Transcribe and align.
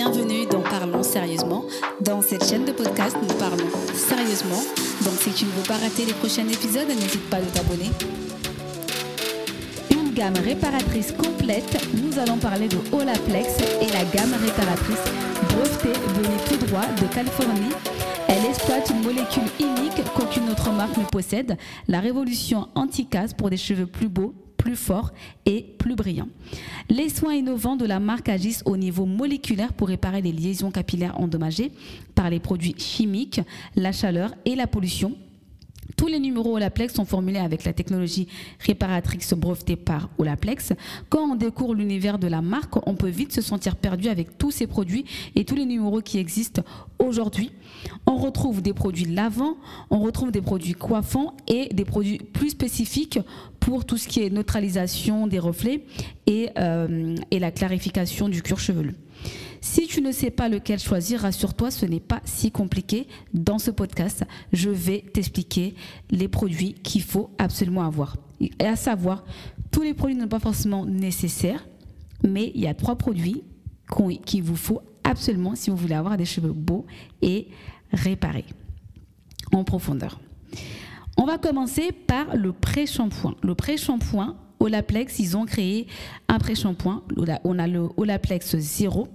Bienvenue 0.00 0.46
dans 0.46 0.60
Parlons 0.60 1.02
sérieusement. 1.02 1.64
Dans 2.00 2.22
cette 2.22 2.48
chaîne 2.48 2.64
de 2.64 2.70
podcast, 2.70 3.16
nous 3.20 3.34
parlons 3.34 3.68
sérieusement. 3.94 4.62
Donc 5.02 5.14
si 5.20 5.32
tu 5.32 5.44
ne 5.44 5.50
veux 5.50 5.66
pas 5.66 5.76
rater 5.76 6.04
les 6.04 6.12
prochains 6.12 6.46
épisodes, 6.46 6.86
n'hésite 6.86 7.28
pas 7.28 7.38
à 7.38 7.40
t'abonner. 7.40 7.90
Une 9.90 10.14
gamme 10.14 10.36
réparatrice 10.44 11.10
complète, 11.10 11.84
nous 11.94 12.16
allons 12.16 12.36
parler 12.36 12.68
de 12.68 12.76
Olaplex 12.92 13.58
et 13.80 13.92
la 13.92 14.04
gamme 14.14 14.34
réparatrice 14.40 15.02
brevetée 15.48 15.98
venue 16.14 16.38
tout 16.48 16.66
droit 16.66 16.86
de 17.02 17.12
Californie. 17.12 17.74
Elle 18.28 18.46
exploite 18.48 18.88
une 18.90 19.02
molécule 19.02 19.50
unique 19.58 20.04
qu'aucune 20.14 20.48
autre 20.48 20.70
marque 20.70 20.96
ne 20.96 21.06
possède, 21.06 21.56
la 21.88 21.98
révolution 21.98 22.68
anti-casse 22.76 23.34
pour 23.34 23.50
des 23.50 23.56
cheveux 23.56 23.86
plus 23.86 24.08
beaux, 24.08 24.32
plus 24.58 24.76
forts 24.76 25.12
et 25.46 25.62
plus 25.78 25.94
brillants. 25.94 26.28
Les 26.90 27.08
soins 27.08 27.34
innovants 27.34 27.76
de 27.76 27.86
la 27.86 28.00
marque 28.00 28.28
agissent 28.28 28.62
au 28.66 28.76
niveau 28.76 29.06
moléculaire 29.06 29.72
pour 29.72 29.88
réparer 29.88 30.20
les 30.20 30.32
liaisons 30.32 30.70
capillaires 30.70 31.18
endommagées 31.18 31.72
par 32.14 32.28
les 32.28 32.40
produits 32.40 32.74
chimiques, 32.76 33.40
la 33.76 33.92
chaleur 33.92 34.34
et 34.44 34.54
la 34.54 34.66
pollution 34.66 35.16
tous 35.98 36.06
les 36.06 36.20
numéros 36.20 36.56
Olaplex 36.56 36.94
sont 36.94 37.04
formulés 37.04 37.40
avec 37.40 37.64
la 37.64 37.72
technologie 37.72 38.28
réparatrice 38.60 39.34
brevetée 39.34 39.74
par 39.74 40.08
Olaplex. 40.16 40.72
Quand 41.10 41.32
on 41.32 41.34
découvre 41.34 41.74
l'univers 41.74 42.20
de 42.20 42.28
la 42.28 42.40
marque, 42.40 42.86
on 42.86 42.94
peut 42.94 43.08
vite 43.08 43.32
se 43.32 43.42
sentir 43.42 43.74
perdu 43.74 44.08
avec 44.08 44.38
tous 44.38 44.52
ces 44.52 44.68
produits 44.68 45.04
et 45.34 45.44
tous 45.44 45.56
les 45.56 45.66
numéros 45.66 46.00
qui 46.00 46.18
existent 46.18 46.62
aujourd'hui. 47.00 47.50
On 48.06 48.16
retrouve 48.16 48.62
des 48.62 48.72
produits 48.72 49.06
lavants, 49.06 49.56
on 49.90 49.98
retrouve 49.98 50.30
des 50.30 50.40
produits 50.40 50.74
coiffants 50.74 51.36
et 51.48 51.68
des 51.74 51.84
produits 51.84 52.18
plus 52.18 52.50
spécifiques 52.50 53.18
pour 53.58 53.84
tout 53.84 53.96
ce 53.96 54.06
qui 54.06 54.22
est 54.22 54.30
neutralisation 54.30 55.26
des 55.26 55.40
reflets 55.40 55.84
et, 56.26 56.50
euh, 56.58 57.16
et 57.32 57.40
la 57.40 57.50
clarification 57.50 58.28
du 58.28 58.40
cuir 58.40 58.60
chevelu. 58.60 58.94
Si 59.60 59.86
tu 59.86 60.02
ne 60.02 60.12
sais 60.12 60.30
pas 60.30 60.48
lequel 60.48 60.78
choisir, 60.78 61.20
rassure-toi, 61.20 61.70
ce 61.70 61.84
n'est 61.84 62.00
pas 62.00 62.20
si 62.24 62.50
compliqué. 62.50 63.08
Dans 63.34 63.58
ce 63.58 63.70
podcast, 63.70 64.24
je 64.52 64.70
vais 64.70 65.04
t'expliquer 65.12 65.74
les 66.10 66.28
produits 66.28 66.74
qu'il 66.74 67.02
faut 67.02 67.30
absolument 67.38 67.82
avoir. 67.82 68.16
Et 68.40 68.52
à 68.64 68.76
savoir, 68.76 69.24
tous 69.70 69.82
les 69.82 69.94
produits 69.94 70.16
ne 70.16 70.22
sont 70.22 70.28
pas 70.28 70.38
forcément 70.38 70.86
nécessaires, 70.86 71.66
mais 72.22 72.52
il 72.54 72.60
y 72.60 72.66
a 72.66 72.74
trois 72.74 72.96
produits 72.96 73.42
qu'il 74.24 74.42
vous 74.42 74.56
faut 74.56 74.80
absolument 75.02 75.54
si 75.54 75.70
vous 75.70 75.76
voulez 75.76 75.94
avoir 75.94 76.16
des 76.16 76.24
cheveux 76.24 76.52
beaux 76.52 76.86
et 77.22 77.48
réparés 77.92 78.44
en 79.52 79.64
profondeur. 79.64 80.20
On 81.16 81.24
va 81.24 81.38
commencer 81.38 81.90
par 81.90 82.36
le 82.36 82.52
pré-shampoing. 82.52 83.34
Le 83.42 83.54
pré-shampoing, 83.54 84.36
Olaplex, 84.60 85.18
ils 85.18 85.36
ont 85.36 85.46
créé 85.46 85.88
un 86.28 86.38
pré-shampoing. 86.38 87.02
On 87.44 87.58
a 87.58 87.66
le 87.66 87.88
Olaplex 87.96 88.56
Zero 88.56 89.08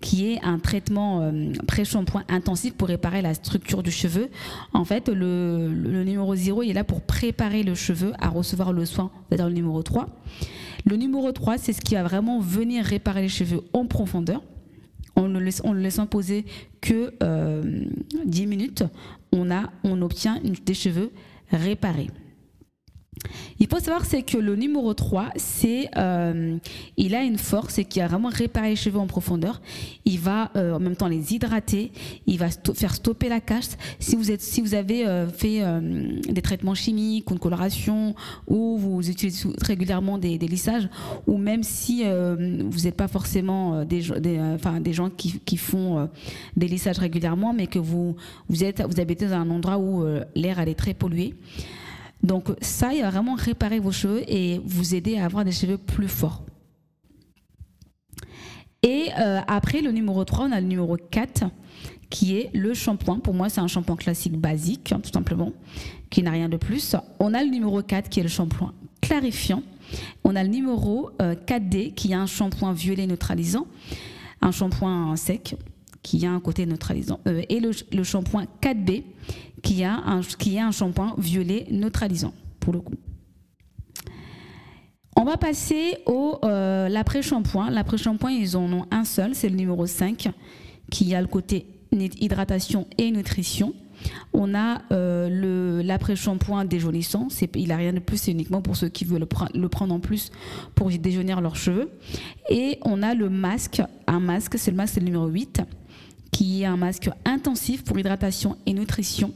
qui 0.00 0.32
est 0.32 0.42
un 0.42 0.58
traitement 0.58 1.20
euh, 1.22 1.52
pré-shampoing 1.66 2.24
intensif 2.28 2.74
pour 2.74 2.88
réparer 2.88 3.22
la 3.22 3.34
structure 3.34 3.82
du 3.82 3.90
cheveu. 3.90 4.30
En 4.72 4.84
fait, 4.84 5.08
le, 5.08 5.68
numéro 5.68 6.34
0 6.34 6.62
il 6.62 6.70
est 6.70 6.74
là 6.74 6.84
pour 6.84 7.02
préparer 7.02 7.62
le 7.62 7.74
cheveu 7.74 8.12
à 8.18 8.28
recevoir 8.28 8.72
le 8.72 8.84
soin, 8.86 9.10
c'est-à-dire 9.28 9.48
le 9.48 9.54
numéro 9.54 9.82
3. 9.82 10.08
Le 10.86 10.96
numéro 10.96 11.30
3, 11.30 11.58
c'est 11.58 11.74
ce 11.74 11.80
qui 11.82 11.94
va 11.94 12.02
vraiment 12.02 12.40
venir 12.40 12.84
réparer 12.84 13.22
les 13.22 13.28
cheveux 13.28 13.62
en 13.72 13.86
profondeur. 13.86 14.42
On 15.16 15.28
ne 15.28 15.38
laisse 15.38 16.00
poser 16.10 16.46
que 16.80 17.10
10 18.24 18.42
euh, 18.42 18.46
minutes, 18.46 18.84
on 19.32 20.02
obtient 20.02 20.40
des 20.64 20.74
cheveux 20.74 21.10
réparés. 21.52 22.08
Il 23.58 23.66
faut 23.68 23.78
savoir 23.78 24.04
c'est 24.04 24.22
que 24.22 24.38
le 24.38 24.56
numéro 24.56 24.94
3, 24.94 25.30
c'est 25.36 25.90
euh, 25.96 26.56
il 26.96 27.14
a 27.14 27.22
une 27.22 27.38
force 27.38 27.78
et 27.78 27.84
qui 27.84 28.00
a 28.00 28.08
vraiment 28.08 28.30
réparé 28.30 28.70
les 28.70 28.76
cheveux 28.76 28.98
en 28.98 29.06
profondeur. 29.06 29.60
Il 30.04 30.18
va 30.18 30.50
euh, 30.56 30.74
en 30.74 30.80
même 30.80 30.96
temps 30.96 31.08
les 31.08 31.34
hydrater, 31.34 31.92
il 32.26 32.38
va 32.38 32.48
faire 32.74 32.94
stopper 32.94 33.28
la 33.28 33.40
casse. 33.40 33.76
Si 33.98 34.16
vous 34.16 34.30
êtes 34.30 34.40
si 34.40 34.60
vous 34.60 34.74
avez 34.74 35.06
euh, 35.06 35.28
fait 35.28 35.60
des 36.28 36.42
traitements 36.42 36.74
chimiques 36.74 37.30
ou 37.30 37.34
une 37.34 37.38
coloration 37.38 38.14
ou 38.48 38.78
vous 38.78 39.10
utilisez 39.10 39.48
régulièrement 39.60 40.18
des, 40.18 40.38
lissages 40.38 40.88
ou 41.26 41.36
même 41.36 41.62
si 41.62 42.02
vous 42.04 42.80
n'êtes 42.80 42.96
pas 42.96 43.08
forcément 43.08 43.84
des, 43.84 44.10
enfin, 44.54 44.80
des 44.80 44.92
gens 44.92 45.10
qui, 45.10 45.56
font 45.56 46.08
des 46.56 46.66
lissages 46.66 46.98
régulièrement 46.98 47.52
mais 47.52 47.66
que 47.66 47.78
vous 47.78 48.16
vous 48.48 48.64
êtes 48.64 48.82
vous 48.82 49.00
habitez 49.00 49.26
dans 49.26 49.34
un 49.34 49.50
endroit 49.50 49.78
où 49.78 50.04
l'air 50.34 50.58
est 50.60 50.74
très 50.74 50.94
pollué. 50.94 51.34
Donc 52.22 52.48
ça, 52.60 52.92
il 52.92 53.02
va 53.02 53.10
vraiment 53.10 53.34
réparer 53.34 53.78
vos 53.78 53.92
cheveux 53.92 54.22
et 54.28 54.60
vous 54.64 54.94
aider 54.94 55.18
à 55.18 55.24
avoir 55.24 55.44
des 55.44 55.52
cheveux 55.52 55.78
plus 55.78 56.08
forts. 56.08 56.44
Et 58.82 59.08
euh, 59.18 59.40
après 59.46 59.82
le 59.82 59.90
numéro 59.90 60.24
3, 60.24 60.46
on 60.46 60.52
a 60.52 60.60
le 60.60 60.66
numéro 60.66 60.96
4 60.96 61.44
qui 62.08 62.36
est 62.36 62.50
le 62.54 62.74
shampoing. 62.74 63.18
Pour 63.20 63.34
moi, 63.34 63.48
c'est 63.48 63.60
un 63.60 63.68
shampoing 63.68 63.96
classique 63.96 64.36
basique, 64.36 64.92
hein, 64.92 65.00
tout 65.02 65.12
simplement, 65.12 65.52
qui 66.08 66.22
n'a 66.22 66.30
rien 66.30 66.48
de 66.48 66.56
plus. 66.56 66.96
On 67.18 67.34
a 67.34 67.42
le 67.42 67.50
numéro 67.50 67.82
4 67.82 68.08
qui 68.08 68.20
est 68.20 68.24
le 68.24 68.28
shampoing 68.28 68.72
clarifiant. 69.00 69.62
On 70.24 70.36
a 70.36 70.42
le 70.42 70.48
numéro 70.48 71.10
4D 71.18 71.88
euh, 71.88 71.90
qui 71.94 72.12
est 72.12 72.14
un 72.14 72.26
shampoing 72.26 72.72
violet 72.72 73.06
neutralisant, 73.06 73.66
un 74.40 74.52
shampoing 74.52 75.16
sec 75.16 75.56
qui 76.02 76.24
a 76.26 76.32
un 76.32 76.40
côté 76.40 76.66
neutralisant, 76.66 77.20
euh, 77.26 77.42
et 77.48 77.60
le, 77.60 78.02
shampoing 78.02 78.46
4B 78.62 79.04
qui 79.62 79.84
a 79.84 79.94
un, 79.94 80.20
un 80.20 80.70
shampoing 80.70 81.14
violet 81.18 81.66
neutralisant 81.70 82.32
pour 82.58 82.72
le 82.72 82.80
coup. 82.80 82.94
On 85.16 85.24
va 85.24 85.36
passer 85.36 85.98
au 86.06 86.38
euh, 86.44 86.88
l'après-shampoing. 86.88 87.70
L'après-shampoing, 87.70 88.30
ils 88.30 88.56
en 88.56 88.72
ont 88.72 88.86
un 88.90 89.04
seul, 89.04 89.34
c'est 89.34 89.48
le 89.48 89.56
numéro 89.56 89.86
5, 89.86 90.30
qui 90.90 91.14
a 91.14 91.20
le 91.20 91.26
côté 91.26 91.66
hydratation 91.92 92.86
et 92.96 93.10
nutrition. 93.10 93.74
On 94.32 94.54
a 94.54 94.80
euh, 94.92 95.82
l'après-shampoing 95.82 96.64
déjaunissant. 96.64 97.28
Il 97.54 97.68
n'a 97.68 97.76
rien 97.76 97.92
de 97.92 97.98
plus, 97.98 98.16
c'est 98.16 98.30
uniquement 98.30 98.62
pour 98.62 98.76
ceux 98.76 98.88
qui 98.88 99.04
veulent 99.04 99.26
le, 99.54 99.68
prendre 99.68 99.92
en 99.92 100.00
plus 100.00 100.30
pour 100.74 100.88
déjaunir 100.88 101.40
leurs 101.40 101.56
cheveux. 101.56 101.90
Et 102.48 102.78
on 102.82 103.02
a 103.02 103.14
le 103.14 103.28
masque. 103.28 103.82
Un 104.06 104.20
masque, 104.20 104.58
c'est 104.58 104.70
le 104.70 104.76
masque, 104.78 105.02
numéro 105.02 105.26
8, 105.26 105.60
qui 106.40 106.62
est 106.62 106.64
un 106.64 106.78
masque 106.78 107.10
intensif 107.26 107.84
pour 107.84 107.98
hydratation 107.98 108.56
et 108.64 108.72
nutrition. 108.72 109.34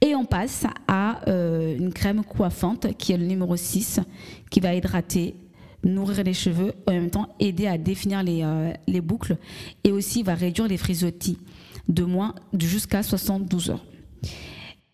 Et 0.00 0.14
on 0.14 0.24
passe 0.24 0.64
à 0.88 1.20
euh, 1.28 1.76
une 1.76 1.92
crème 1.92 2.24
coiffante 2.24 2.96
qui 2.96 3.12
est 3.12 3.18
le 3.18 3.26
numéro 3.26 3.54
6, 3.54 4.00
qui 4.50 4.60
va 4.60 4.74
hydrater, 4.74 5.36
nourrir 5.82 6.24
les 6.24 6.32
cheveux, 6.32 6.72
en 6.86 6.92
même 6.92 7.10
temps 7.10 7.28
aider 7.38 7.66
à 7.66 7.76
définir 7.76 8.22
les, 8.22 8.42
euh, 8.42 8.72
les 8.86 9.02
boucles 9.02 9.36
et 9.84 9.92
aussi 9.92 10.22
va 10.22 10.34
réduire 10.34 10.66
les 10.66 10.78
frisottis 10.78 11.36
de 11.88 12.04
moins 12.04 12.34
jusqu'à 12.58 13.02
72 13.02 13.68
heures. 13.68 13.84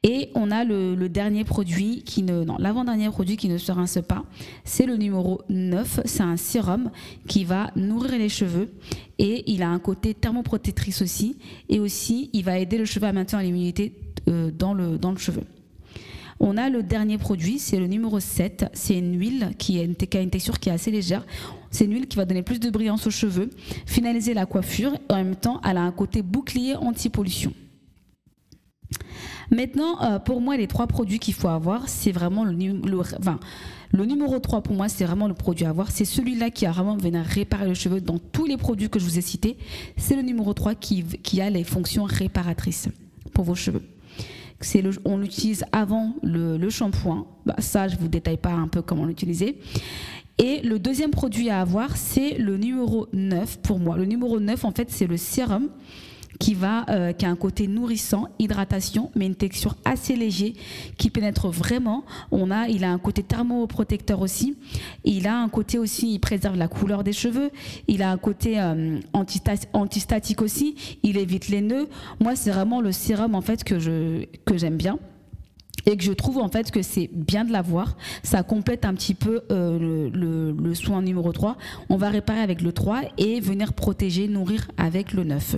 Et 0.02 0.30
on 0.34 0.50
a 0.50 0.64
le, 0.64 1.08
dernier 1.08 1.44
produit 1.44 2.02
qui 2.04 2.22
ne, 2.22 2.42
non, 2.42 2.56
l'avant-dernier 2.58 3.10
produit 3.10 3.36
qui 3.36 3.48
ne 3.48 3.58
se 3.58 3.70
rince 3.70 3.98
pas, 4.06 4.24
c'est 4.64 4.86
le 4.86 4.96
numéro 4.96 5.42
9. 5.50 6.00
C'est 6.06 6.22
un 6.22 6.38
sérum 6.38 6.90
qui 7.26 7.44
va 7.44 7.70
nourrir 7.76 8.12
les 8.12 8.30
cheveux 8.30 8.70
et 9.18 9.50
il 9.52 9.62
a 9.62 9.68
un 9.68 9.78
côté 9.78 10.14
thermoprotectrice 10.14 11.02
aussi. 11.02 11.36
Et 11.68 11.80
aussi, 11.80 12.30
il 12.32 12.44
va 12.44 12.58
aider 12.58 12.78
le 12.78 12.86
cheveu 12.86 13.08
à 13.08 13.12
maintenir 13.12 13.42
l'immunité 13.42 13.92
euh, 14.28 14.50
dans, 14.50 14.72
le, 14.72 14.96
dans 14.96 15.12
le 15.12 15.18
cheveu. 15.18 15.42
On 16.42 16.56
a 16.56 16.70
le 16.70 16.82
dernier 16.82 17.18
produit, 17.18 17.58
c'est 17.58 17.78
le 17.78 17.86
numéro 17.86 18.20
7. 18.20 18.70
C'est 18.72 18.96
une 18.96 19.20
huile 19.20 19.50
qui, 19.58 19.82
une, 19.82 19.94
une 20.14 20.30
texture 20.30 20.58
qui 20.58 20.70
est 20.70 20.72
assez 20.72 20.90
légère. 20.90 21.26
C'est 21.70 21.84
une 21.84 21.92
huile 21.92 22.08
qui 22.08 22.16
va 22.16 22.24
donner 22.24 22.42
plus 22.42 22.58
de 22.58 22.70
brillance 22.70 23.06
aux 23.06 23.10
cheveux, 23.10 23.50
finaliser 23.84 24.32
la 24.32 24.46
coiffure 24.46 24.94
et 24.94 25.12
en 25.12 25.16
même 25.16 25.36
temps, 25.36 25.60
elle 25.62 25.76
a 25.76 25.82
un 25.82 25.92
côté 25.92 26.22
bouclier 26.22 26.74
anti-pollution. 26.76 27.52
Maintenant, 29.50 30.00
euh, 30.02 30.18
pour 30.20 30.40
moi, 30.40 30.56
les 30.56 30.68
trois 30.68 30.86
produits 30.86 31.18
qu'il 31.18 31.34
faut 31.34 31.48
avoir, 31.48 31.88
c'est 31.88 32.12
vraiment 32.12 32.44
le, 32.44 32.52
numéro 32.52 34.38
3 34.38 34.62
pour 34.62 34.74
moi, 34.76 34.88
c'est 34.88 35.04
vraiment 35.04 35.26
le 35.26 35.34
produit 35.34 35.66
à 35.66 35.70
avoir. 35.70 35.90
C'est 35.90 36.04
celui-là 36.04 36.50
qui 36.50 36.66
a 36.66 36.72
vraiment 36.72 36.96
venir 36.96 37.24
réparer 37.24 37.66
le 37.66 37.74
cheveu 37.74 38.00
dans 38.00 38.18
tous 38.18 38.46
les 38.46 38.56
produits 38.56 38.88
que 38.88 39.00
je 39.00 39.04
vous 39.04 39.18
ai 39.18 39.22
cités. 39.22 39.56
C'est 39.96 40.14
le 40.14 40.22
numéro 40.22 40.54
3 40.54 40.76
qui, 40.76 41.40
a 41.40 41.50
les 41.50 41.64
fonctions 41.64 42.04
réparatrices 42.04 42.88
pour 43.32 43.44
vos 43.44 43.56
cheveux. 43.56 43.82
On 45.04 45.16
l'utilise 45.16 45.64
avant 45.72 46.14
le, 46.22 46.56
le 46.56 46.70
shampoing. 46.70 47.26
Bah, 47.44 47.56
ça, 47.58 47.88
je 47.88 47.96
ne 47.96 48.00
vous 48.00 48.08
détaille 48.08 48.36
pas 48.36 48.52
un 48.52 48.68
peu 48.68 48.82
comment 48.82 49.04
l'utiliser. 49.04 49.58
Et 50.38 50.60
le 50.62 50.78
deuxième 50.78 51.10
produit 51.10 51.50
à 51.50 51.60
avoir, 51.60 51.96
c'est 51.96 52.38
le 52.38 52.56
numéro 52.56 53.08
9 53.12 53.58
pour 53.58 53.80
moi. 53.80 53.96
Le 53.96 54.04
numéro 54.04 54.38
9, 54.38 54.64
en 54.64 54.70
fait, 54.70 54.90
c'est 54.90 55.06
le 55.06 55.16
sérum 55.16 55.68
qui 56.40 56.54
va 56.54 56.86
euh, 56.88 57.12
qui 57.12 57.26
a 57.26 57.30
un 57.30 57.36
côté 57.36 57.68
nourrissant, 57.68 58.26
hydratation, 58.40 59.12
mais 59.14 59.26
une 59.26 59.36
texture 59.36 59.76
assez 59.84 60.16
léger 60.16 60.54
qui 60.96 61.10
pénètre 61.10 61.48
vraiment. 61.48 62.04
On 62.32 62.50
a, 62.50 62.66
il 62.66 62.82
a 62.82 62.90
un 62.90 62.98
côté 62.98 63.22
thermoprotecteur 63.22 64.20
aussi. 64.20 64.56
Il 65.04 65.28
a 65.28 65.38
un 65.38 65.48
côté 65.48 65.78
aussi, 65.78 66.14
il 66.14 66.18
préserve 66.18 66.56
la 66.56 66.66
couleur 66.66 67.04
des 67.04 67.12
cheveux. 67.12 67.50
Il 67.86 68.02
a 68.02 68.10
un 68.10 68.16
côté 68.16 68.58
euh, 68.58 68.98
antistatique 69.12 70.42
aussi. 70.42 70.74
Il 71.02 71.18
évite 71.18 71.48
les 71.48 71.60
nœuds. 71.60 71.88
Moi, 72.20 72.34
c'est 72.34 72.50
vraiment 72.50 72.80
le 72.80 72.90
sérum 72.90 73.34
en 73.34 73.42
fait 73.42 73.62
que 73.62 73.78
je 73.78 74.24
que 74.46 74.56
j'aime 74.56 74.76
bien. 74.76 74.98
Et 75.86 75.96
que 75.96 76.04
je 76.04 76.12
trouve 76.12 76.38
en 76.38 76.48
fait 76.48 76.70
que 76.70 76.82
c'est 76.82 77.10
bien 77.12 77.44
de 77.44 77.52
l'avoir. 77.52 77.96
Ça 78.22 78.42
complète 78.42 78.84
un 78.84 78.94
petit 78.94 79.14
peu 79.14 79.42
euh, 79.50 80.10
le, 80.12 80.74
soin 80.74 81.02
numéro 81.02 81.32
3. 81.32 81.56
On 81.88 81.96
va 81.96 82.10
réparer 82.10 82.40
avec 82.40 82.62
le 82.62 82.72
3 82.72 83.02
et 83.18 83.40
venir 83.40 83.72
protéger, 83.72 84.28
nourrir 84.28 84.70
avec 84.76 85.12
le 85.12 85.24
9. 85.24 85.56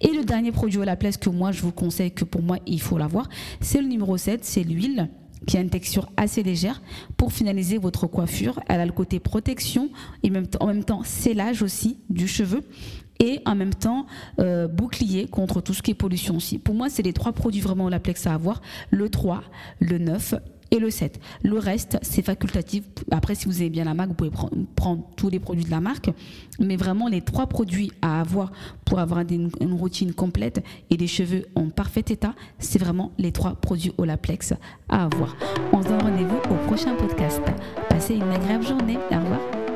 Et 0.00 0.12
le 0.12 0.24
dernier 0.24 0.52
produit 0.52 0.78
Olaplex 0.78 1.16
que 1.16 1.30
moi 1.30 1.52
je 1.52 1.62
vous 1.62 1.72
conseille, 1.72 2.12
que 2.12 2.24
pour 2.24 2.42
moi 2.42 2.58
il 2.66 2.80
faut 2.80 2.98
l'avoir, 2.98 3.28
c'est 3.60 3.80
le 3.80 3.88
numéro 3.88 4.16
7, 4.16 4.44
c'est 4.44 4.62
l'huile 4.62 5.08
qui 5.46 5.56
a 5.56 5.60
une 5.60 5.70
texture 5.70 6.10
assez 6.16 6.42
légère 6.42 6.82
pour 7.16 7.32
finaliser 7.32 7.78
votre 7.78 8.06
coiffure. 8.06 8.60
Elle 8.68 8.80
a 8.80 8.86
le 8.86 8.92
côté 8.92 9.20
protection 9.20 9.90
et 10.22 10.32
en 10.60 10.66
même 10.66 10.84
temps 10.84 11.02
scellage 11.04 11.62
aussi 11.62 11.98
du 12.10 12.26
cheveu 12.26 12.62
et 13.20 13.40
en 13.44 13.54
même 13.54 13.74
temps 13.74 14.06
euh, 14.38 14.68
bouclier 14.68 15.26
contre 15.26 15.60
tout 15.60 15.74
ce 15.74 15.82
qui 15.82 15.92
est 15.92 15.94
pollution 15.94 16.36
aussi. 16.36 16.58
Pour 16.58 16.74
moi, 16.74 16.88
c'est 16.88 17.02
les 17.02 17.12
trois 17.12 17.32
produits 17.32 17.60
vraiment 17.60 17.86
Olaplex 17.86 18.26
à 18.26 18.34
avoir, 18.34 18.60
le 18.90 19.08
3, 19.08 19.42
le 19.80 19.98
9 19.98 20.34
et 20.70 20.78
le 20.78 20.90
7. 20.90 21.18
Le 21.42 21.58
reste, 21.58 21.98
c'est 22.02 22.22
facultatif. 22.22 22.84
Après, 23.10 23.34
si 23.34 23.46
vous 23.46 23.60
avez 23.60 23.70
bien 23.70 23.84
la 23.84 23.94
marque, 23.94 24.10
vous 24.10 24.14
pouvez 24.14 24.30
prendre 24.76 25.04
tous 25.16 25.30
les 25.30 25.38
produits 25.38 25.64
de 25.64 25.70
la 25.70 25.80
marque. 25.80 26.10
Mais 26.60 26.76
vraiment, 26.76 27.08
les 27.08 27.22
trois 27.22 27.46
produits 27.46 27.90
à 28.02 28.20
avoir 28.20 28.52
pour 28.84 28.98
avoir 28.98 29.20
une, 29.20 29.50
routine 29.72 30.12
complète 30.12 30.62
et 30.90 30.96
des 30.96 31.06
cheveux 31.06 31.46
en 31.54 31.68
parfait 31.68 32.04
état, 32.08 32.34
c'est 32.58 32.78
vraiment 32.78 33.12
les 33.18 33.32
trois 33.32 33.54
produits 33.54 33.92
Olaplex 33.98 34.54
à 34.88 35.04
avoir. 35.04 35.36
On 35.72 35.82
se 35.82 35.88
donne 35.88 36.02
rendez-vous 36.02 36.38
au 36.50 36.66
prochain 36.66 36.94
podcast. 36.94 37.42
Passez 37.88 38.14
une 38.14 38.30
agréable 38.30 38.66
journée. 38.66 38.98
Au 39.10 39.20
revoir. 39.20 39.67